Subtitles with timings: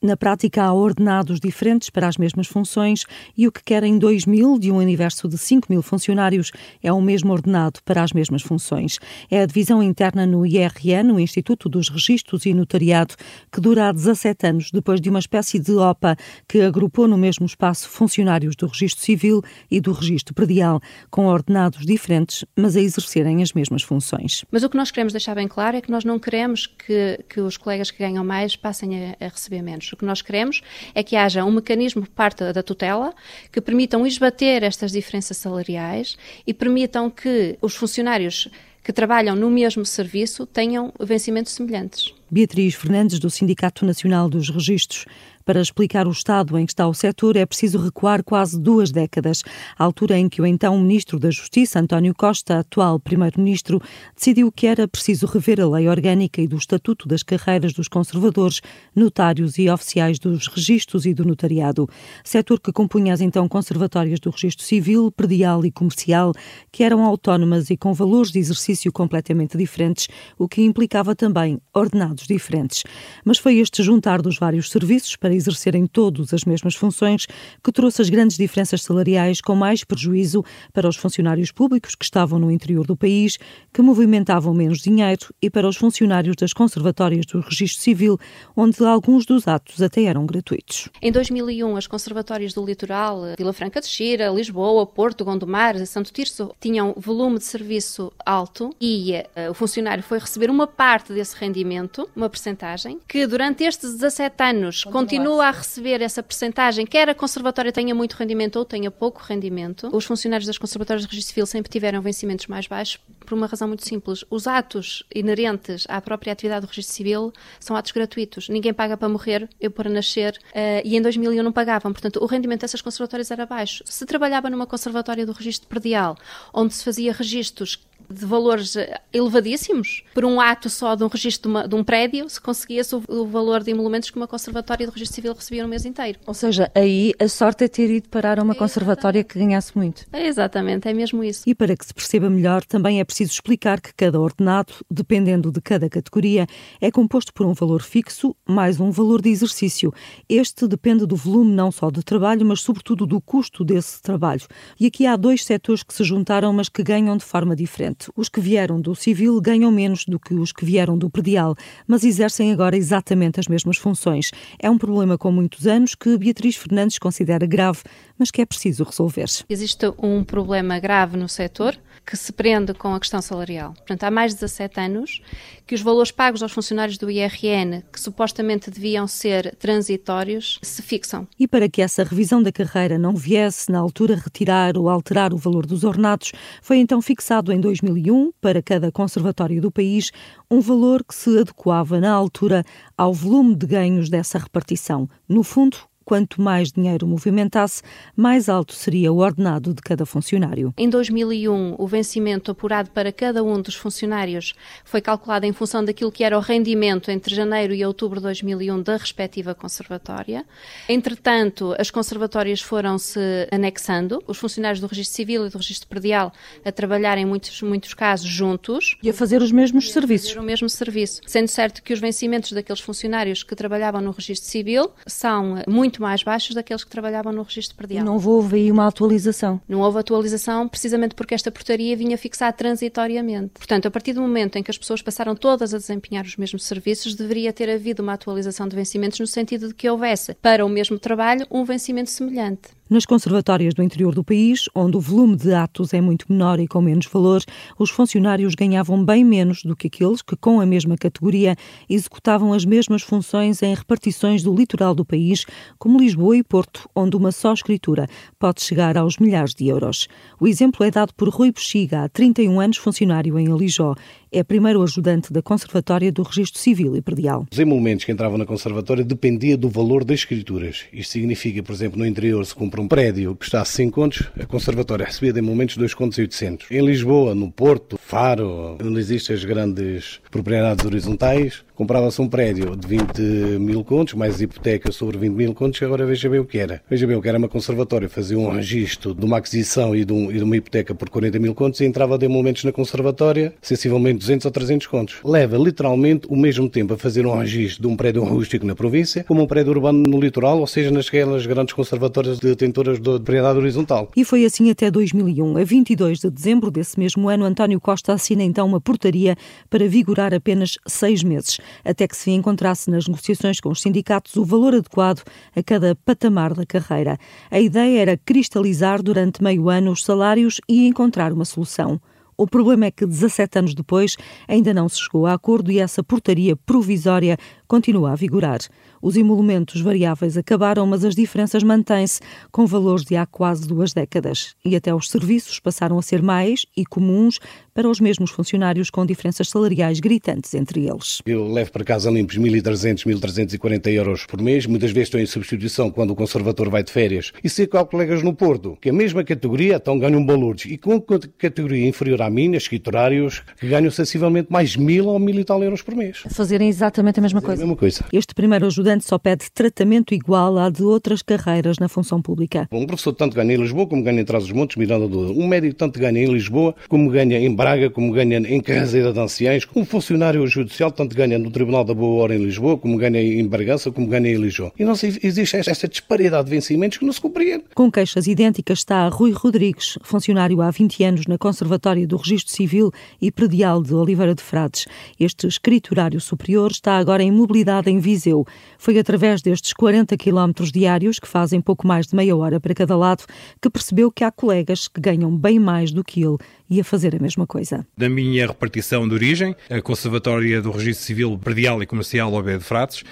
[0.00, 3.04] Na prática, há ordenados diferentes para as mesmas funções
[3.36, 7.00] e o que querem 2 mil de um universo de 5 mil funcionários é o
[7.00, 9.00] mesmo ordenado para as mesmas funções.
[9.28, 13.16] É a divisão interna no IRN, o Instituto dos Registros e Notariado,
[13.50, 16.16] que dura há 17 anos, depois de uma espécie de OPA
[16.48, 20.80] que agrupou no mesmo espaço funcionários do Registro Civil e do Registro Predial,
[21.10, 24.44] com ordenados diferentes, mas a exercerem as mesmas funções.
[24.52, 27.40] Mas o que nós queremos deixar bem claro é que nós não queremos que, que
[27.40, 29.87] os colegas que ganham mais passem a, a receber menos.
[29.92, 30.62] O que nós queremos
[30.94, 33.14] é que haja um mecanismo por parte da tutela
[33.52, 36.16] que permitam esbater estas diferenças salariais
[36.46, 38.48] e permitam que os funcionários
[38.88, 42.14] que trabalham no mesmo serviço tenham vencimentos semelhantes.
[42.30, 45.04] Beatriz Fernandes, do Sindicato Nacional dos Registros.
[45.48, 49.42] Para explicar o estado em que está o setor, é preciso recuar quase duas décadas,
[49.78, 53.80] à altura em que o então Ministro da Justiça, António Costa, atual Primeiro-Ministro,
[54.14, 58.60] decidiu que era preciso rever a lei orgânica e do Estatuto das Carreiras dos Conservadores,
[58.94, 61.88] Notários e Oficiais dos Registros e do Notariado,
[62.22, 66.34] setor que compunha as então conservatórias do Registro Civil, Predial e Comercial,
[66.70, 72.26] que eram autónomas e com valores de exercício completamente diferentes, o que implicava também ordenados
[72.26, 72.84] diferentes.
[73.24, 77.26] Mas foi este juntar dos vários serviços para exercerem todos as mesmas funções
[77.62, 82.38] que trouxe as grandes diferenças salariais com mais prejuízo para os funcionários públicos que estavam
[82.38, 83.38] no interior do país,
[83.72, 88.18] que movimentavam menos dinheiro, e para os funcionários das conservatórias do Registro Civil,
[88.56, 90.88] onde alguns dos atos até eram gratuitos.
[91.00, 96.52] Em 2001, as conservatórias do litoral, Vila Franca de Xira, Lisboa, Porto, Gondomar, Santo Tirso,
[96.60, 102.08] tinham volume de serviço alto e uh, o funcionário foi receber uma parte desse rendimento,
[102.14, 107.14] uma percentagem, que durante estes 17 anos continua continua a receber essa percentagem, quer a
[107.14, 111.46] conservatória tenha muito rendimento ou tenha pouco rendimento, os funcionários das conservatórias de registro civil
[111.46, 112.98] sempre tiveram vencimentos mais baixos
[113.28, 114.24] por uma razão muito simples.
[114.30, 118.48] Os atos inerentes à própria atividade do registro civil são atos gratuitos.
[118.48, 121.92] Ninguém paga para morrer, eu para nascer, uh, e em 2001 não pagavam.
[121.92, 123.84] Portanto, o rendimento dessas conservatórias era baixo.
[123.84, 126.16] Se trabalhava numa conservatória do registro predial,
[126.54, 127.78] onde se fazia registros
[128.10, 128.74] de valores
[129.12, 130.02] elevadíssimos.
[130.14, 133.02] Por um ato só de um registro de, uma, de um prédio, se conseguia-se o,
[133.08, 136.18] o, valor de emolumentos que uma conservatória do registro civil recebia no mês inteiro.
[136.26, 139.76] Ou seja, aí a sorte é ter ido parar a uma é conservatória que ganhasse
[139.76, 140.06] muito.
[140.12, 141.42] É exatamente, é mesmo isso.
[141.46, 145.60] E para que se perceba melhor, também é preciso explicar que cada ordenado, dependendo de
[145.60, 146.46] cada categoria,
[146.80, 149.92] é composto por um valor fixo mais um valor de exercício.
[150.28, 154.46] Este depende do volume não só de trabalho, mas sobretudo do custo desse trabalho.
[154.78, 158.28] E aqui há dois setores que se juntaram, mas que ganham de forma diferente os
[158.28, 161.54] que vieram do civil ganham menos do que os que vieram do predial,
[161.86, 164.30] mas exercem agora exatamente as mesmas funções.
[164.58, 167.80] É um problema com muitos anos que Beatriz Fernandes considera grave,
[168.18, 169.26] mas que é preciso resolver.
[169.48, 173.74] Existe um problema grave no setor que se prende com a questão salarial.
[173.74, 175.20] Portanto, há mais de 17 anos
[175.66, 181.28] que os valores pagos aos funcionários do IRN, que supostamente deviam ser transitórios, se fixam.
[181.38, 185.36] E para que essa revisão da carreira não viesse, na altura, retirar ou alterar o
[185.36, 186.32] valor dos ordenados,
[186.62, 190.10] foi então fixado em 2001, para cada conservatório do país,
[190.50, 192.64] um valor que se adequava, na altura,
[192.96, 195.06] ao volume de ganhos dessa repartição.
[195.28, 195.76] No fundo,
[196.08, 197.82] quanto mais dinheiro movimentasse,
[198.16, 200.72] mais alto seria o ordenado de cada funcionário.
[200.78, 204.54] Em 2001, o vencimento apurado para cada um dos funcionários
[204.86, 208.80] foi calculado em função daquilo que era o rendimento entre janeiro e outubro de 2001
[208.80, 210.46] da respectiva conservatória.
[210.88, 213.20] Entretanto, as conservatórias foram-se
[213.52, 216.32] anexando, os funcionários do Registro Civil e do Registro Predial
[216.64, 218.96] a trabalhar em muitos, muitos casos juntos.
[219.02, 220.34] E a fazer os mesmos serviços.
[220.34, 221.20] o mesmo serviço.
[221.26, 226.02] Sendo certo que os vencimentos daqueles funcionários que trabalhavam no Registro Civil são muito muito
[226.02, 228.04] mais baixos daqueles que trabalhavam no registro predial.
[228.04, 229.60] Não houve aí uma atualização?
[229.68, 233.50] Não houve atualização precisamente porque esta portaria vinha fixar transitoriamente.
[233.54, 236.64] Portanto, a partir do momento em que as pessoas passaram todas a desempenhar os mesmos
[236.64, 240.68] serviços, deveria ter havido uma atualização de vencimentos no sentido de que houvesse, para o
[240.68, 242.77] mesmo trabalho, um vencimento semelhante.
[242.90, 246.66] Nas conservatórias do interior do país, onde o volume de atos é muito menor e
[246.66, 247.42] com menos valor,
[247.78, 251.54] os funcionários ganhavam bem menos do que aqueles que, com a mesma categoria,
[251.86, 255.44] executavam as mesmas funções em repartições do litoral do país,
[255.78, 258.08] como Lisboa e Porto, onde uma só escritura
[258.38, 260.08] pode chegar aos milhares de euros.
[260.40, 263.94] O exemplo é dado por Rui Bexiga, há 31 anos funcionário em Alijó.
[264.30, 267.46] É primeiro ajudante da Conservatória do Registro Civil e Predial.
[267.50, 270.84] Os emolumentos que entravam na Conservatória dependia do valor das escrituras.
[270.92, 274.44] Isto significa, por exemplo, no interior se compra um prédio que custasse 5 contos, a
[274.44, 276.70] Conservatória recebia de emolumentos 2 contos e 800.
[276.70, 282.88] Em Lisboa, no Porto, Faro, onde existem as grandes propriedades horizontais, comprava-se um prédio de
[282.88, 283.20] 20
[283.60, 286.82] mil contos, mais hipoteca sobre 20 mil contos, agora veja bem o que era.
[286.90, 290.12] Veja bem o que era uma conservatória, fazia um registro de uma aquisição e de,
[290.12, 293.54] um, e de uma hipoteca por 40 mil contos e entrava de momentos na conservatória,
[293.62, 295.16] sensivelmente 200 ou 300 contos.
[295.24, 299.22] Leva literalmente o mesmo tempo a fazer um registro de um prédio rústico na província,
[299.22, 301.08] como um prédio urbano no litoral, ou seja, nas
[301.46, 304.10] grandes conservatórias detentoras de propriedade horizontal.
[304.16, 305.56] E foi assim até 2001.
[305.56, 309.36] A 22 de dezembro desse mesmo ano, António Costa assina então uma portaria
[309.70, 314.44] para vigorar apenas seis meses, até que se encontrasse nas negociações com os sindicatos o
[314.44, 315.22] valor adequado
[315.54, 317.18] a cada patamar da carreira.
[317.50, 322.00] A ideia era cristalizar durante meio ano os salários e encontrar uma solução.
[322.40, 324.16] O problema é que 17 anos depois
[324.46, 327.36] ainda não se chegou a acordo e essa portaria provisória
[327.68, 328.60] continua a vigorar.
[329.00, 332.20] Os emolumentos variáveis acabaram, mas as diferenças mantêm-se
[332.50, 334.54] com valores de há quase duas décadas.
[334.64, 337.38] E até os serviços passaram a ser mais e comuns
[337.72, 341.22] para os mesmos funcionários com diferenças salariais gritantes entre eles.
[341.24, 344.66] Eu levo para casa limpos 1.300, 1.340 euros por mês.
[344.66, 347.32] Muitas vezes estou em substituição quando o conservador vai de férias.
[347.44, 350.64] E sei que há colegas no Porto que a mesma categoria então ganham valores.
[350.64, 355.44] E com categoria inferior à minha, escriturários, que ganham sensivelmente mais mil ou mil e
[355.44, 356.24] tal euros por mês.
[356.30, 357.57] Fazerem exatamente a mesma coisa.
[357.58, 358.04] A mesma coisa.
[358.12, 362.68] Este primeiro ajudante só pede tratamento igual à de outras carreiras na função pública.
[362.70, 365.32] Um professor tanto ganha em Lisboa como ganha em Trás-os-Montes, Miranda do.
[365.32, 369.18] Um médico tanto ganha em Lisboa como ganha em Braga como ganha em Carreira de
[369.18, 373.20] Anciães, um funcionário judicial tanto ganha no Tribunal da Boa Hora em Lisboa, como ganha
[373.20, 374.72] em Bargança, como ganha em Lisboa.
[374.78, 377.64] E não se, existe esta disparidade de vencimentos que não se compreende.
[377.74, 382.92] Com queixas idênticas está Rui Rodrigues, funcionário há 20 anos na Conservatória do Registro Civil
[383.20, 384.86] e Predial de Oliveira de Frades.
[385.18, 388.46] Este escriturário superior está agora em mobilidade em Viseu.
[388.76, 392.94] Foi através destes 40 quilómetros diários, que fazem pouco mais de meia hora para cada
[392.94, 393.24] lado,
[393.60, 396.36] que percebeu que há colegas que ganham bem mais do que ele
[396.68, 397.86] e a fazer a mesma coisa.
[397.96, 402.64] Da minha repartição de origem, a Conservatória do Registro Civil Predial e Comercial OB de
[402.64, 403.02] Frates,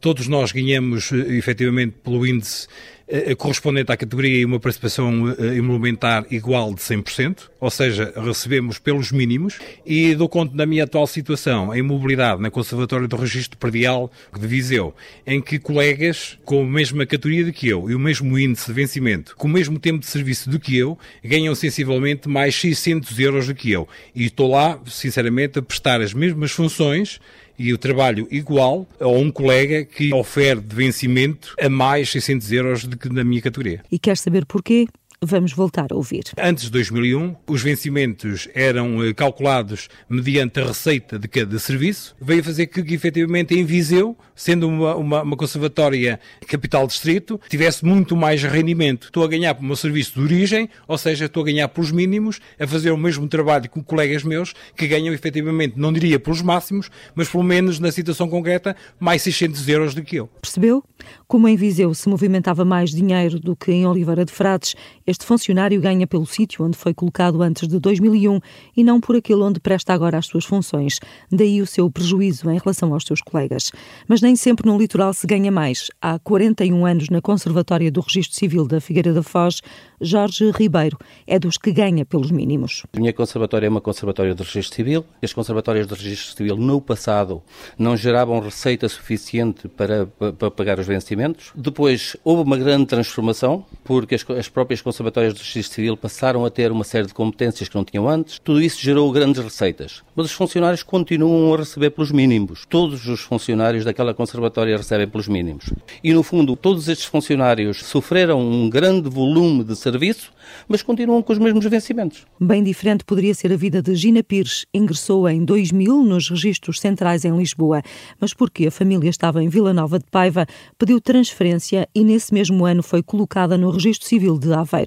[0.00, 2.68] todos nós ganhamos eh, efetivamente pelo índice
[3.06, 8.78] eh, eh, correspondente à categoria e uma participação emolumentar igual de 100%, ou seja, recebemos
[8.78, 13.58] pelos mínimos, e dou conta da minha atual situação em mobilidade na Conservatória do Registro
[13.58, 14.94] Perdial de Viseu,
[15.26, 18.72] em que colegas com a mesma categoria do que eu e o mesmo índice de
[18.72, 23.46] vencimento, com o mesmo tempo de serviço do que eu, ganham sensivelmente mais 600 euros
[23.46, 23.88] do que eu.
[24.14, 27.20] E estou lá, sinceramente, a prestar as mesmas funções
[27.58, 32.84] e o trabalho igual a um colega que ofere de vencimento a mais 600 euros
[32.84, 33.82] do que na minha categoria.
[33.90, 34.86] E quer saber porquê?
[35.24, 36.24] Vamos voltar a ouvir.
[36.38, 42.14] Antes de 2001, os vencimentos eram eh, calculados mediante a receita de cada serviço.
[42.20, 47.40] Veio a fazer que, que efetivamente, em Viseu, sendo uma, uma, uma conservatória capital distrito,
[47.48, 49.06] tivesse muito mais rendimento.
[49.06, 51.90] Estou a ganhar para o meu serviço de origem, ou seja, estou a ganhar pelos
[51.90, 56.42] mínimos, a fazer o mesmo trabalho com colegas meus que ganham efetivamente, não diria pelos
[56.42, 60.28] máximos, mas pelo menos na situação concreta, mais 600 euros do que eu.
[60.40, 60.82] Percebeu?
[61.26, 64.74] Como em Viseu se movimentava mais dinheiro do que em Oliveira de Frades,
[65.14, 68.40] este funcionário ganha pelo sítio onde foi colocado antes de 2001
[68.76, 70.98] e não por aquele onde presta agora as suas funções.
[71.30, 73.70] Daí o seu prejuízo em relação aos seus colegas.
[74.08, 75.88] Mas nem sempre no litoral se ganha mais.
[76.02, 79.62] Há 41 anos na Conservatória do Registro Civil da Figueira da Foz,
[80.00, 82.82] Jorge Ribeiro é dos que ganha pelos mínimos.
[82.92, 85.04] A minha conservatória é uma conservatória de registro civil.
[85.22, 87.40] As conservatórias de registro civil no passado
[87.78, 91.52] não geravam receita suficiente para, para pagar os vencimentos.
[91.54, 96.50] Depois houve uma grande transformação, porque as, as próprias conservatórias do registro civil passaram a
[96.50, 98.38] ter uma série de competências que não tinham antes.
[98.38, 100.02] Tudo isso gerou grandes receitas.
[100.14, 102.64] Mas os funcionários continuam a receber pelos mínimos.
[102.68, 105.64] Todos os funcionários daquela conservatória recebem pelos mínimos.
[106.02, 110.32] E, no fundo, todos estes funcionários sofreram um grande volume de serviço,
[110.68, 112.24] mas continuam com os mesmos vencimentos.
[112.40, 114.64] Bem diferente poderia ser a vida de Gina Pires.
[114.72, 117.82] Ingressou em 2000 nos registros centrais em Lisboa,
[118.20, 120.46] mas porque a família estava em Vila Nova de Paiva,
[120.78, 124.83] pediu transferência e nesse mesmo ano foi colocada no registro civil de Aveiro.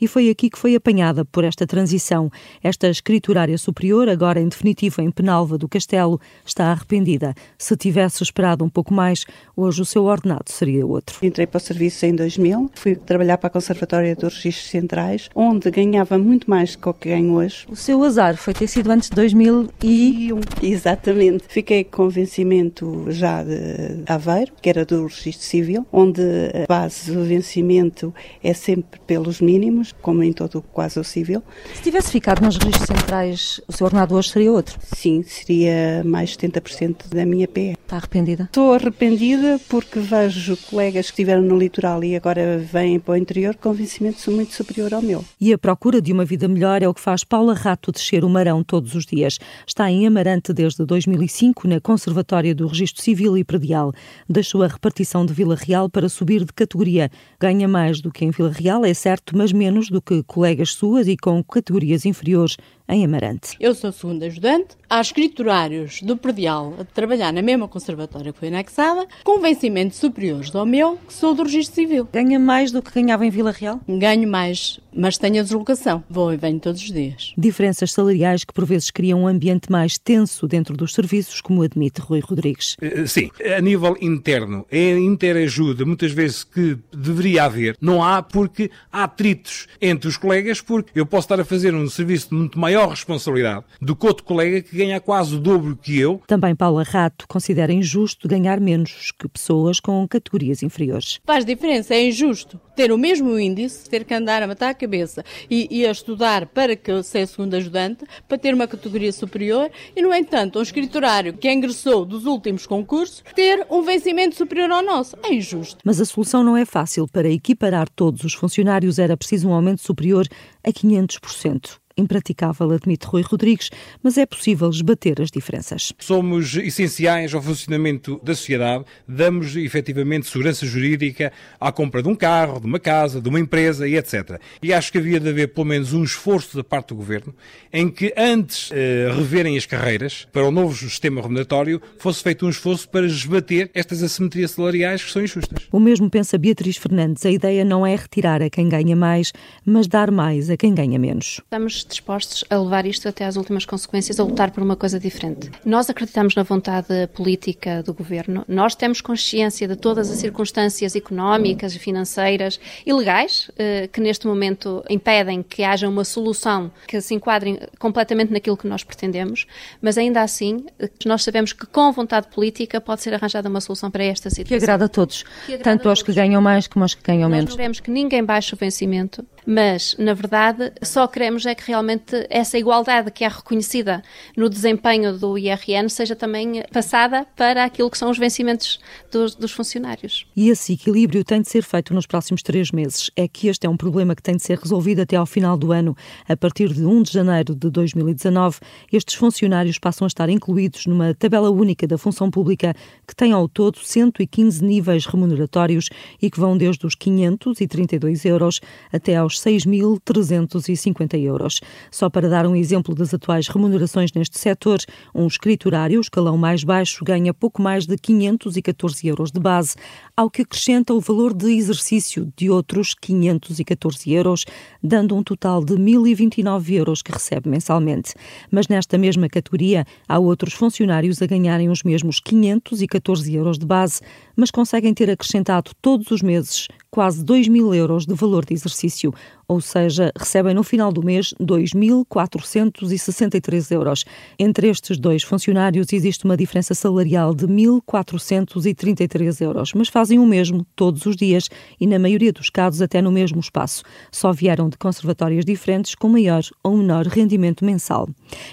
[0.00, 2.30] E foi aqui que foi apanhada por esta transição.
[2.62, 7.34] Esta escriturária superior, agora em definitivo em Penalva do Castelo, está arrependida.
[7.58, 9.24] Se tivesse esperado um pouco mais,
[9.56, 11.18] hoje o seu ordenado seria outro.
[11.22, 15.70] Entrei para o serviço em 2000, fui trabalhar para a Conservatória dos Registros Centrais, onde
[15.70, 17.66] ganhava muito mais do que o que ganho hoje.
[17.68, 20.40] O seu azar foi ter sido antes de 2001.
[20.62, 21.44] Exatamente.
[21.48, 27.24] Fiquei com vencimento já de Aveiro, que era do Registro Civil, onde a base do
[27.24, 31.42] vencimento é sempre pelos salários mínimos, como em todo quase o civil.
[31.74, 34.78] Se tivesse ficado nos registros centrais, o seu ordenado hoje seria outro?
[34.94, 37.76] Sim, seria mais 70% da minha PE.
[37.82, 38.44] Está arrependida?
[38.44, 43.56] Estou arrependida porque vejo colegas que estiveram no litoral e agora vêm para o interior
[43.56, 45.24] com vencimento muito superior ao meu.
[45.40, 48.28] E a procura de uma vida melhor é o que faz Paula Rato descer o
[48.28, 49.38] Marão todos os dias.
[49.66, 53.92] Está em Amarante desde 2005 na Conservatória do Registro Civil e Predial.
[54.28, 57.10] Deixou a repartição de Vila Real para subir de categoria.
[57.40, 61.08] Ganha mais do que em Vila Real, é certo, mas menos do que colegas suas
[61.08, 62.56] e com categorias inferiores
[62.90, 63.56] em Amarante.
[63.60, 68.48] Eu sou segunda ajudante, há escriturários do Predial a trabalhar na mesma conservatória que foi
[68.48, 72.08] anexada, com vencimentos superiores ao meu, que sou do registro civil.
[72.12, 73.80] Ganha mais do que ganhava em Vila Real?
[73.88, 76.02] Ganho mais, mas tenho a deslocação.
[76.10, 77.32] Vou e venho todos os dias.
[77.38, 82.00] Diferenças salariais que por vezes criam um ambiente mais tenso dentro dos serviços, como admite
[82.00, 82.76] Rui Rodrigues.
[82.80, 87.76] Eh, sim, a nível interno, é interajuda muitas vezes que deveria haver.
[87.80, 91.88] Não há porque há atritos entre os colegas, porque eu posso estar a fazer um
[91.88, 95.98] serviço muito maior maior responsabilidade do que outro colega que ganha quase o dobro que
[95.98, 96.22] eu.
[96.26, 101.20] Também Paula Rato considera injusto ganhar menos que pessoas com categorias inferiores.
[101.26, 105.22] Faz diferença, é injusto ter o mesmo índice, ter que andar a matar a cabeça
[105.50, 110.00] e, e a estudar para que seja segundo ajudante, para ter uma categoria superior e,
[110.00, 115.14] no entanto, um escriturário que ingressou dos últimos concursos ter um vencimento superior ao nosso.
[115.22, 115.76] É injusto.
[115.84, 117.06] Mas a solução não é fácil.
[117.06, 120.26] Para equiparar todos os funcionários era preciso um aumento superior
[120.64, 123.70] a 500% impraticável, admite Rui Rodrigues,
[124.02, 125.92] mas é possível esbater as diferenças.
[125.98, 132.60] Somos essenciais ao funcionamento da sociedade, damos efetivamente segurança jurídica à compra de um carro,
[132.60, 134.40] de uma casa, de uma empresa e etc.
[134.62, 137.34] E acho que havia de haver pelo menos um esforço da parte do Governo
[137.72, 142.50] em que antes eh, reverem as carreiras para o novo sistema remuneratório fosse feito um
[142.50, 145.68] esforço para esbater estas assimetrias salariais que são injustas.
[145.70, 147.24] O mesmo pensa Beatriz Fernandes.
[147.24, 149.32] A ideia não é retirar a quem ganha mais,
[149.64, 151.40] mas dar mais a quem ganha menos.
[151.44, 155.50] Estamos dispostos a levar isto até às últimas consequências, a lutar por uma coisa diferente.
[155.64, 161.74] Nós acreditamos na vontade política do governo, nós temos consciência de todas as circunstâncias económicas,
[161.76, 167.60] financeiras e legais eh, que neste momento impedem que haja uma solução que se enquadre
[167.78, 169.46] completamente naquilo que nós pretendemos,
[169.80, 170.64] mas ainda assim
[171.04, 174.58] nós sabemos que com vontade política pode ser arranjada uma solução para esta situação.
[174.58, 177.30] Que agrada a todos, agrada tanto aos que ganham mais como aos que ganham nós
[177.30, 177.50] menos.
[177.50, 182.24] Nós queremos que ninguém baixe o vencimento, mas na verdade só queremos é que realmente
[182.30, 184.00] essa igualdade que é reconhecida
[184.36, 188.78] no desempenho do IRN seja também passada para aquilo que são os vencimentos
[189.10, 190.24] dos, dos funcionários.
[190.36, 193.10] E esse equilíbrio tem de ser feito nos próximos três meses.
[193.16, 195.72] É que este é um problema que tem de ser resolvido até ao final do
[195.72, 195.96] ano.
[196.28, 198.58] A partir de 1 de janeiro de 2019,
[198.92, 202.72] estes funcionários passam a estar incluídos numa tabela única da função pública
[203.04, 205.88] que tem ao todo 115 níveis remuneratórios
[206.22, 208.60] e que vão desde os 532 euros
[208.92, 211.60] até aos 6.350 euros.
[211.90, 214.78] Só para dar um exemplo das atuais remunerações neste setor,
[215.14, 219.76] um escriturário, o escalão mais baixo, ganha pouco mais de 514 euros de base,
[220.16, 224.44] ao que acrescenta o valor de exercício de outros 514 euros,
[224.82, 228.14] dando um total de 1.029 euros que recebe mensalmente.
[228.50, 234.00] Mas nesta mesma categoria, há outros funcionários a ganharem os mesmos 514 euros de base,
[234.40, 239.14] mas conseguem ter acrescentado todos os meses quase 2 mil euros de valor de exercício,
[239.50, 244.04] ou seja, recebem no final do mês 2.463 euros.
[244.38, 250.64] Entre estes dois funcionários existe uma diferença salarial de 1.433 euros, mas fazem o mesmo
[250.76, 251.48] todos os dias
[251.80, 253.82] e, na maioria dos casos, até no mesmo espaço.
[254.12, 258.08] Só vieram de conservatórias diferentes com maior ou menor rendimento mensal.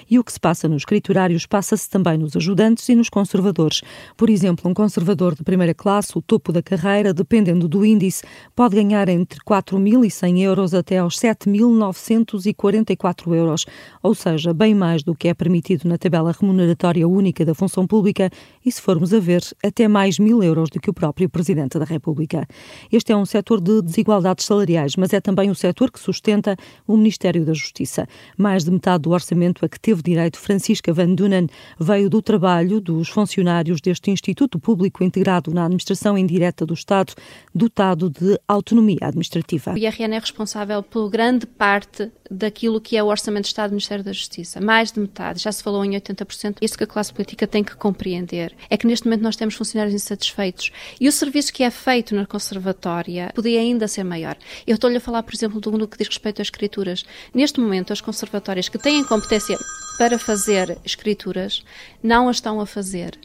[0.09, 3.83] E o que se passa nos escriturários passa-se também nos ajudantes e nos conservadores.
[4.17, 8.23] Por exemplo, um conservador de primeira classe, o topo da carreira, dependendo do índice,
[8.55, 13.65] pode ganhar entre 4.100 euros até aos 7.944 euros,
[14.01, 18.29] ou seja, bem mais do que é permitido na tabela remuneratória única da função pública
[18.67, 21.85] e, se formos a ver, até mais mil euros do que o próprio Presidente da
[21.85, 22.45] República.
[22.91, 26.97] Este é um setor de desigualdades salariais, mas é também o setor que sustenta o
[26.97, 28.05] Ministério da Justiça.
[28.37, 31.47] Mais de metade do orçamento a que teve direito Francisca Van Dunen
[31.79, 37.13] veio do trabalho dos funcionários deste Instituto Público integrado na administração indireta do Estado,
[37.55, 39.71] dotado de autonomia administrativa.
[39.71, 43.75] O IRN é responsável por grande parte daquilo que é o Orçamento de Estado do
[43.75, 44.59] Ministério da Justiça.
[44.59, 46.57] Mais de metade, já se falou em 80%.
[46.61, 49.93] Isso que a classe política tem que compreender é que neste momento nós temos funcionários
[49.93, 54.37] insatisfeitos e o serviço que é feito na conservatória podia ainda ser maior.
[54.65, 57.05] Eu estou-lhe a falar, por exemplo, do que diz respeito às escrituras.
[57.33, 59.57] Neste momento, as conservatórias que têm competência
[59.97, 61.63] para fazer escrituras
[62.03, 63.17] não as estão a fazer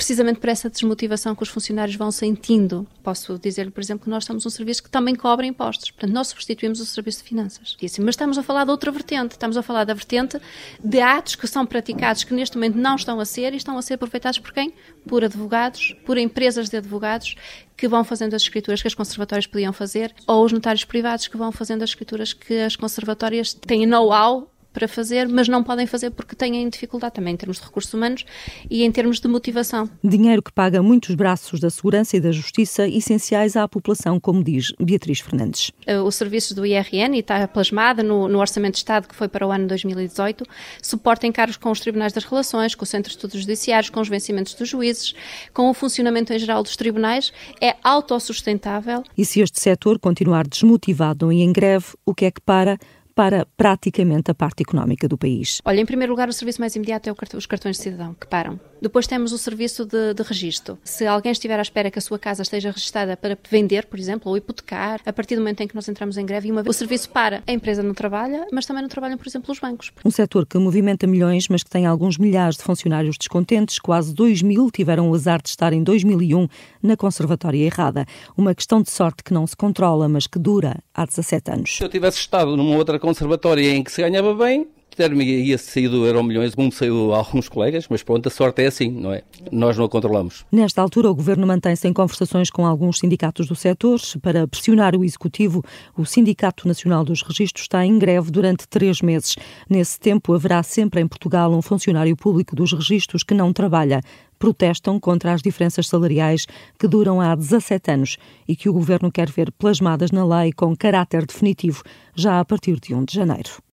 [0.00, 2.86] precisamente por essa desmotivação que os funcionários vão sentindo.
[3.02, 5.90] Posso dizer-lhe, por exemplo, que nós temos um serviço que também cobra impostos.
[5.90, 7.76] Portanto, nós substituímos o serviço de finanças.
[7.82, 9.32] E assim, mas estamos a falar de outra vertente.
[9.32, 10.40] Estamos a falar da vertente
[10.82, 13.82] de atos que são praticados que neste momento não estão a ser e estão a
[13.82, 14.72] ser aproveitados por quem?
[15.06, 17.34] Por advogados, por empresas de advogados
[17.76, 21.36] que vão fazendo as escrituras que as conservatórias podiam fazer, ou os notários privados que
[21.36, 26.10] vão fazendo as escrituras que as conservatórias têm know-how para fazer, mas não podem fazer
[26.10, 28.24] porque têm dificuldade também em termos de recursos humanos
[28.70, 29.88] e em termos de motivação.
[30.02, 34.72] Dinheiro que paga muitos braços da segurança e da justiça essenciais à população, como diz
[34.80, 35.72] Beatriz Fernandes.
[35.86, 39.28] Eh, os serviços do IRN, e está plasmada no, no, Orçamento de Estado que foi
[39.28, 40.44] para o ano 2018,
[40.82, 44.08] suporta encargos com os Tribunais das Relações, com o Centro de Estudos Judiciários, com os
[44.08, 45.14] vencimentos dos juízes,
[45.52, 49.02] com o funcionamento em geral dos tribunais, é autossustentável.
[49.16, 52.78] E se este setor continuar desmotivado e em greve, o que é que para?
[53.14, 55.60] Para praticamente a parte económica do país?
[55.64, 58.58] Olha, em primeiro lugar, o serviço mais imediato é os cartões de cidadão, que param.
[58.80, 60.78] Depois temos o serviço de, de registro.
[60.82, 64.30] Se alguém estiver à espera que a sua casa esteja registada para vender, por exemplo,
[64.30, 66.78] ou hipotecar, a partir do momento em que nós entramos em greve, uma vez, o
[66.78, 69.92] serviço para, a empresa não trabalha, mas também não trabalham, por exemplo, os bancos.
[70.04, 74.42] Um setor que movimenta milhões, mas que tem alguns milhares de funcionários descontentes, quase 2
[74.42, 76.46] mil tiveram o azar de estar em 2001
[76.82, 78.06] na conservatória errada.
[78.36, 81.76] Uma questão de sorte que não se controla, mas que dura há 17 anos.
[81.76, 84.68] Se eu tivesse estado numa outra conservatória em que se ganhava bem,
[85.02, 88.90] ia sair do Euro Milhões, como saiu alguns colegas, mas pronto, a sorte é assim,
[88.90, 89.22] não é?
[89.50, 90.44] Nós não a controlamos.
[90.50, 95.04] Nesta altura, o Governo mantém-se em conversações com alguns sindicatos do setor para pressionar o
[95.04, 95.62] Executivo.
[95.96, 99.36] O Sindicato Nacional dos Registros está em greve durante três meses.
[99.68, 104.00] Nesse tempo, haverá sempre em Portugal um funcionário público dos registros que não trabalha
[104.40, 106.46] protestam contra as diferenças salariais
[106.78, 108.16] que duram há 17 anos
[108.48, 111.82] e que o governo quer ver plasmadas na lei com caráter definitivo
[112.16, 113.62] já a partir de 1 de janeiro.